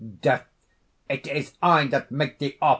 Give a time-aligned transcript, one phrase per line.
[0.19, 0.47] DEATH.
[1.09, 2.69] "It is I that make thee awful!